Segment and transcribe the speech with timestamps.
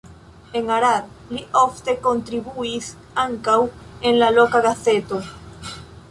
[0.59, 2.87] En Arad li ofte kontribuis
[3.23, 3.57] ankaŭ
[4.11, 5.21] en la loka gazeto.